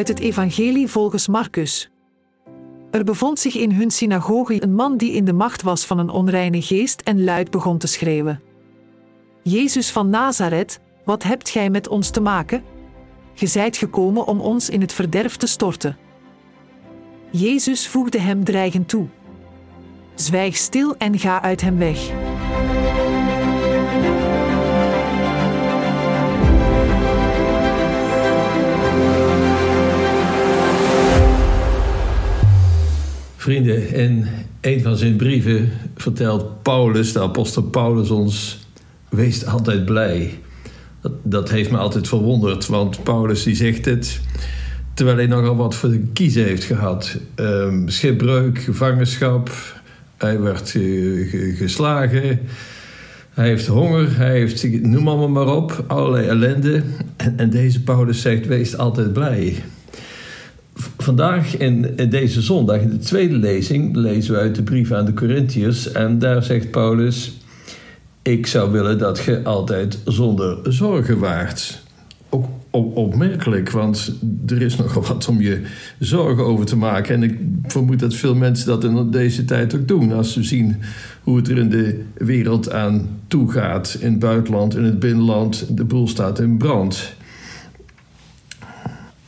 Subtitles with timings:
[0.00, 1.90] uit het Evangelie volgens Marcus.
[2.90, 6.10] Er bevond zich in hun synagoge een man die in de macht was van een
[6.10, 8.40] onreine geest en luid begon te schreeuwen.
[9.42, 12.62] Jezus van Nazareth, wat hebt gij met ons te maken?
[13.34, 15.96] Ge zijt gekomen om ons in het verderf te storten.
[17.30, 19.06] Jezus voegde hem dreigend toe.
[20.14, 22.10] Zwijg stil en ga uit hem weg.
[33.40, 34.26] Vrienden, in
[34.60, 38.58] een van zijn brieven vertelt Paulus, de apostel Paulus, ons:
[39.08, 40.38] wees altijd blij.
[41.22, 44.20] Dat, heeft me altijd verwonderd, want Paulus die zegt het
[44.94, 47.16] terwijl hij nogal wat voor de kiezen heeft gehad.
[47.36, 49.50] Um, schipbreuk, gevangenschap,
[50.16, 50.70] hij werd
[51.56, 52.40] geslagen,
[53.34, 56.82] hij heeft honger, hij heeft, noem allemaal maar op, allerlei ellende.
[57.16, 59.62] En, en deze Paulus zegt: wees altijd blij.
[61.10, 65.14] Vandaag in, deze zondag, in de tweede lezing, lezen we uit de brief aan de
[65.14, 65.92] Corinthiërs.
[65.92, 67.40] En daar zegt Paulus:
[68.22, 71.82] Ik zou willen dat je altijd zonder zorgen waart.
[72.28, 74.12] Ook opmerkelijk, want
[74.46, 75.62] er is nogal wat om je
[75.98, 77.14] zorgen over te maken.
[77.14, 80.12] En ik vermoed dat veel mensen dat in deze tijd ook doen.
[80.12, 80.76] Als ze zien
[81.22, 85.76] hoe het er in de wereld aan toe gaat, in het buitenland, in het binnenland,
[85.76, 87.18] de boel staat in brand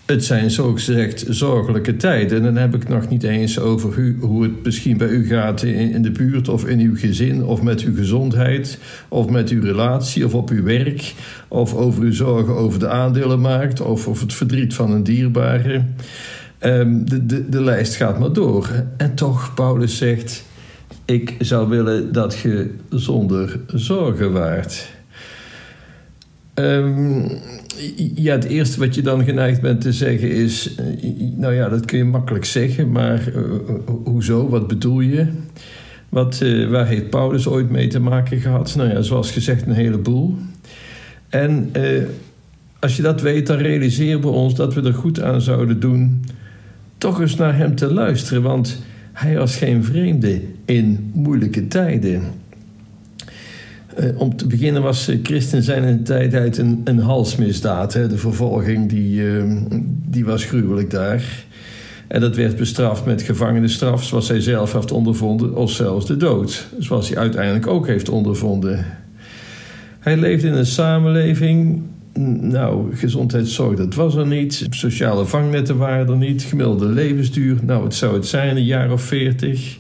[0.07, 2.39] het zijn zogezegd zorgelijke tijden.
[2.39, 5.63] En dan heb ik nog niet eens over u, hoe het misschien bij u gaat
[5.63, 10.25] in, de buurt of in uw gezin of met uw gezondheid of met uw relatie
[10.25, 11.15] of op uw werk
[11.49, 15.85] of over uw zorgen over de aandelenmarkt of over het verdriet van een dierbare.
[16.61, 18.69] Um, de, de, de lijst gaat maar door.
[18.97, 20.45] En toch, Paulus zegt,
[21.05, 24.91] ik zou willen dat je zonder zorgen waart.
[26.55, 27.27] Um,
[28.15, 30.75] ja, het eerste wat je dan geneigd bent te zeggen is...
[30.75, 30.85] Eh,
[31.37, 33.43] nou ja, dat kun je makkelijk zeggen, maar uh,
[34.05, 34.49] hoezo?
[34.49, 35.27] Wat bedoel je?
[36.09, 38.75] Wat, uh, waar heeft Paulus ooit mee te maken gehad?
[38.77, 40.37] Nou ja, zoals gezegd, een heleboel.
[41.29, 41.73] En
[42.81, 46.25] als je dat weet, dan realiseren we ons dat we er goed aan zouden doen...
[46.99, 52.23] toch eens naar hem te luisteren, want hij was geen vreemde in moeilijke tijden...
[53.99, 57.93] Uh, om te beginnen was uh, christen zijn in de tijd een, een halsmisdaad.
[57.93, 58.09] Hè.
[58.09, 59.45] De vervolging die, uh,
[60.07, 61.45] die was gruwelijk daar.
[62.09, 66.67] En dat werd bestraft met gevangenisstraf, zoals hij zelf heeft ondervonden, of zelfs de dood,
[66.79, 68.85] zoals hij uiteindelijk ook heeft ondervonden.
[69.99, 71.83] Hij leefde in een samenleving.
[72.41, 74.67] Nou, gezondheidszorg, dat was er niet.
[74.71, 76.43] Sociale vangnetten waren er niet.
[76.43, 79.79] Gemiddelde levensduur, nou, het zou het zijn, een jaar of veertig.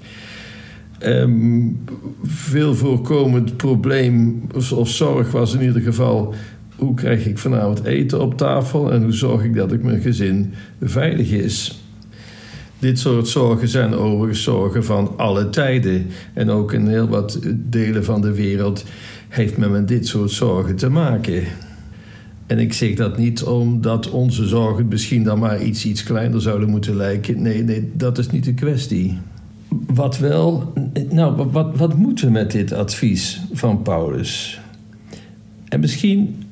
[1.07, 1.81] Um,
[2.23, 4.43] veel voorkomend probleem
[4.75, 6.35] of zorg was in ieder geval...
[6.77, 8.93] hoe krijg ik vanavond eten op tafel...
[8.93, 11.83] en hoe zorg ik dat ik mijn gezin veilig is...
[12.79, 16.07] Dit soort zorgen zijn overigens zorgen van alle tijden.
[16.35, 18.85] En ook in heel wat delen van de wereld
[19.29, 21.43] heeft men met dit soort zorgen te maken.
[22.47, 26.69] En ik zeg dat niet omdat onze zorgen misschien dan maar iets, iets kleiner zouden
[26.69, 27.43] moeten lijken.
[27.43, 29.19] Nee, nee, dat is niet de kwestie.
[29.87, 30.73] Wat wel,
[31.11, 34.61] nou, wat, wat moeten we met dit advies van Paulus?
[35.69, 36.45] En misschien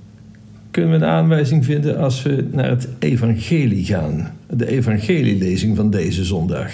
[0.71, 4.33] kunnen we een aanwijzing vinden als we naar het evangelie gaan.
[4.51, 6.73] De evangelielezing van deze zondag.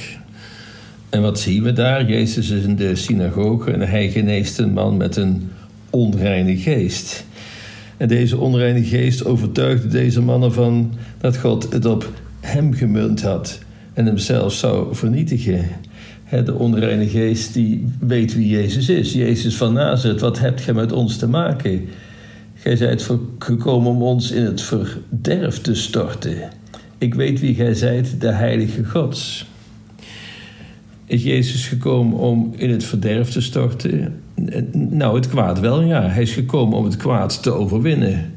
[1.09, 2.06] En wat zien we daar?
[2.06, 5.51] Jezus is in de synagoge en hij geneest een man met een
[5.91, 7.25] onreine geest.
[7.97, 13.59] En deze onreine geest overtuigde deze man ervan dat God het op hem gemunt had
[13.93, 15.65] en hem zelf zou vernietigen
[16.31, 19.12] de onreine geest die weet wie Jezus is.
[19.12, 21.84] Jezus van Nazareth, wat hebt gij met ons te maken?
[22.54, 26.37] Gij zijt gekomen om ons in het verderf te storten.
[26.98, 29.47] Ik weet wie gij zijt, de heilige Gods.
[31.04, 34.20] Is Jezus gekomen om in het verderf te storten?
[34.72, 36.08] Nou, het kwaad wel, ja.
[36.08, 38.34] Hij is gekomen om het kwaad te overwinnen.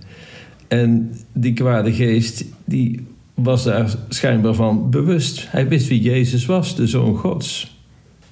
[0.68, 5.52] En die kwade geest, die was daar schijnbaar van bewust.
[5.52, 7.79] Hij wist wie Jezus was, de Zoon Gods.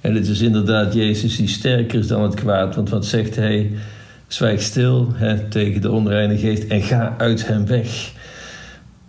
[0.01, 2.75] En het is inderdaad Jezus die sterker is dan het kwaad.
[2.75, 3.71] Want wat zegt hij?
[4.27, 5.13] Zwijg stil
[5.49, 8.11] tegen de onreine geest en ga uit hem weg.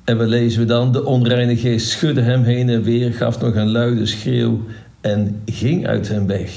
[0.04, 0.92] En wat lezen we dan?
[0.92, 4.60] De onreine geest schudde hem heen en weer, gaf nog een luide schreeuw
[5.00, 6.50] en ging uit hem weg.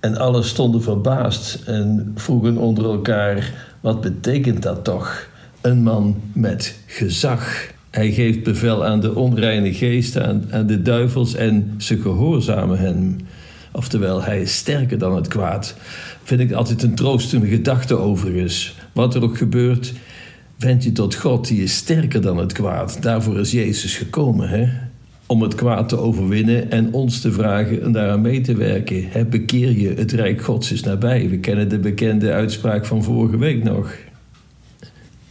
[0.00, 5.28] En alle stonden verbaasd en vroegen onder elkaar: wat betekent dat toch?
[5.60, 7.70] Een man met gezag.
[7.90, 13.16] Hij geeft bevel aan de onreine geesten, aan, aan de duivels en ze gehoorzamen hem.
[13.72, 15.74] Oftewel, hij is sterker dan het kwaad.
[16.22, 18.74] Vind ik altijd een troostende gedachte overigens.
[18.92, 19.92] Wat er ook gebeurt,
[20.58, 23.02] Wend je tot God, die is sterker dan het kwaad.
[23.02, 24.68] Daarvoor is Jezus gekomen, hè?
[25.26, 29.04] Om het kwaad te overwinnen en ons te vragen en daaraan mee te werken.
[29.08, 31.28] Hè, bekeer je, het Rijk Gods is nabij.
[31.28, 33.94] We kennen de bekende uitspraak van vorige week nog.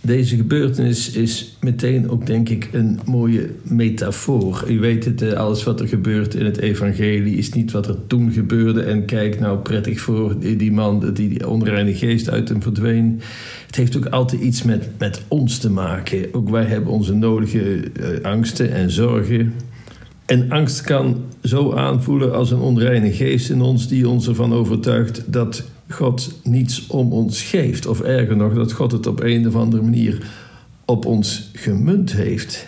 [0.08, 4.64] Deze gebeurtenis is meteen ook, denk ik, een mooie metafoor.
[4.68, 8.08] U weet het, eh, alles wat er gebeurt in het evangelie is niet wat er
[8.08, 8.82] toen gebeurde.
[8.82, 13.22] En kijk nou prettig voor die man, die, die onreine geest uit hem verdween.
[13.66, 16.34] Het heeft ook altijd iets met, met ons te maken.
[16.34, 17.82] Ook wij hebben onze nodige uh,
[18.22, 19.54] angsten en zorgen.
[20.26, 25.24] En angst kan zo aanvoelen als een onreine geest in ons die ons ervan overtuigt
[25.26, 27.86] dat God niets om ons geeft.
[27.86, 30.28] Of erger nog, dat God het op een of andere manier
[30.86, 32.68] op ons gemunt heeft.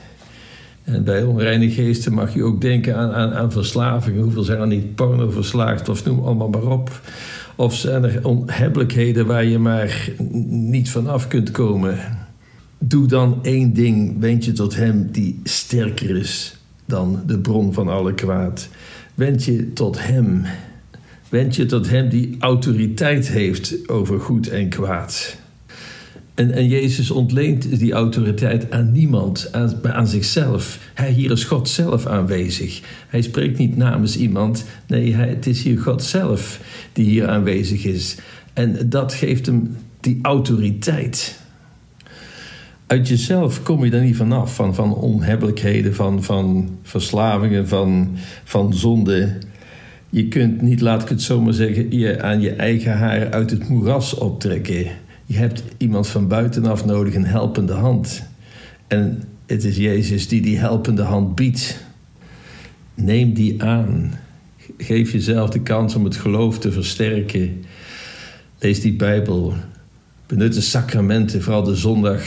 [0.83, 4.24] En bij onreine geesten mag je ook denken aan, aan, aan verslavingen.
[4.24, 7.01] Hoeveel zijn er niet porno verslaafd of noem allemaal maar op.
[7.56, 10.10] Of zijn er onhebbelijkheden waar je maar
[10.50, 11.98] niet vanaf kunt komen.
[12.77, 17.88] Doe dan één ding, wend je tot Hem die sterker is dan de bron van
[17.88, 18.69] alle kwaad.
[19.15, 20.44] Wend je tot Hem
[21.30, 25.38] Wend je tot Hem die autoriteit heeft over goed en kwaad.
[26.40, 30.80] En, en Jezus ontleent die autoriteit aan niemand, aan, aan zichzelf.
[30.94, 32.81] Hij, hier is God zelf aanwezig.
[33.08, 34.66] Hij spreekt niet namens iemand.
[34.88, 36.60] Nee, hij, het is hier God zelf
[36.94, 38.18] die hier aanwezig is.
[38.54, 41.40] En dat geeft hem die autoriteit.
[42.88, 48.74] Uit jezelf kom je er niet vanaf, van, van onhebbelijkheden, van, van verslavingen, van, van
[48.74, 49.38] zonde.
[50.10, 53.52] Je kunt niet, laat ik het zo maar zeggen, je aan je eigen haar uit
[53.52, 54.88] het moeras optrekken.
[55.26, 58.24] Je hebt iemand van buitenaf nodig, een helpende hand.
[58.88, 61.84] En het is Jezus die die helpende hand biedt.
[62.94, 64.14] Neem die aan.
[64.78, 67.64] Geef jezelf de kans om het geloof te versterken.
[68.60, 69.54] Lees die Bijbel.
[70.28, 72.22] Benut de sacramenten, vooral de zondag,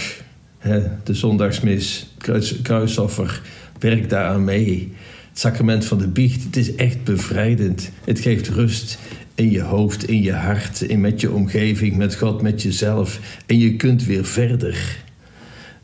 [1.05, 3.43] de zondagsmis, kruis, kruisoffer.
[3.79, 4.93] Werk daaraan mee.
[5.32, 7.90] Het sacrament van de biecht, het is echt bevrijdend.
[8.05, 8.99] Het geeft rust
[9.34, 13.20] in je hoofd, in je hart, in met je omgeving, met God, met jezelf.
[13.46, 14.96] En je kunt weer verder.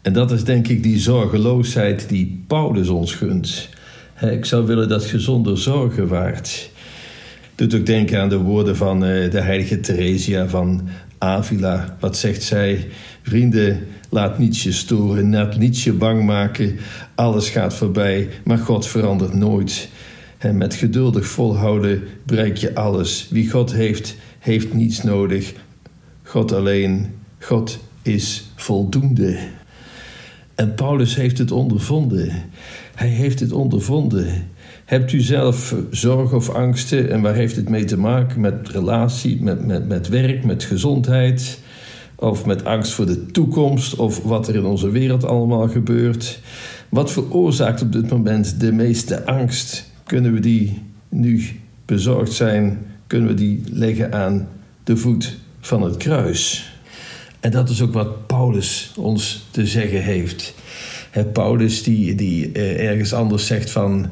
[0.03, 3.69] En dat is denk ik die zorgeloosheid die Paulus ons gunt.
[4.21, 6.71] Ik zou willen dat je zonder zorgen waart.
[7.55, 11.97] Doet ook denken aan de woorden van eh, de heilige Theresia van Avila.
[12.01, 12.87] Wat zegt zij?
[13.23, 16.77] Vrienden, laat niets je storen, laat je bang maken.
[17.15, 19.89] Alles gaat voorbij, maar God verandert nooit.
[20.39, 23.29] En met geduldig volhouden bereik je alles.
[23.31, 25.53] Wie God heeft, heeft niets nodig.
[26.23, 27.07] God alleen.
[27.39, 29.39] God is voldoende.
[30.55, 32.33] En Paulus heeft het ondervonden.
[32.95, 34.49] Hij heeft het ondervonden.
[34.85, 38.41] Hebt u zelf zorg of angsten en waar heeft het mee te maken?
[38.41, 41.59] Met relatie, met, met, met werk, met gezondheid?
[42.21, 46.41] Of met angst voor de toekomst of wat er in onze wereld allemaal gebeurt?
[46.89, 49.91] Wat veroorzaakt op dit moment de meeste angst?
[50.05, 51.43] Kunnen we die nu
[51.85, 52.87] bezorgd zijn?
[53.07, 54.49] Kunnen we die leggen aan
[54.85, 56.73] de voet van het kruis?
[57.41, 60.55] En dat is ook wat Paulus ons te zeggen heeft.
[61.33, 64.07] Paulus die, die eh, ergens anders zegt van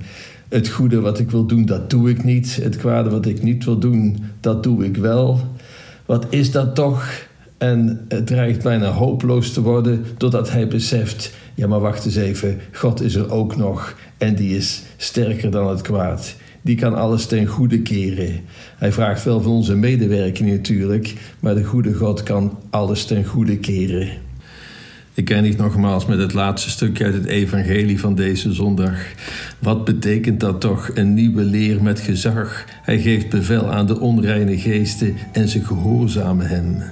[0.49, 2.56] het goede wat ik wil doen, dat doe ik niet.
[2.62, 5.41] Het kwade wat ik niet wil doen, dat doe ik wel.
[6.05, 7.25] Wat is dat toch?
[7.58, 12.61] En het dreigt bijna hopeloos te worden, totdat hij beseft: ja, maar wacht eens even,
[12.73, 16.35] God is er ook nog en die is sterker dan het kwaad.
[16.62, 18.40] Die kan alles ten goede keren.
[18.76, 23.59] Hij vraagt veel van onze medewerking natuurlijk, maar de goede God kan alles ten goede
[23.59, 24.09] keren.
[25.14, 28.99] Ik eindig nogmaals met het laatste stukje uit het evangelie van deze zondag.
[29.59, 32.64] Wat betekent dat toch, een nieuwe leer met gezag?
[32.83, 36.83] Hij geeft bevel aan de onreine geesten en ze gehoorzamen hem.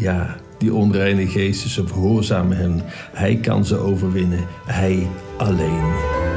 [0.00, 2.82] Ja, die onreine geesten, ze gehoorzamen hem.
[3.12, 6.29] Hij kan ze overwinnen, hij alleen.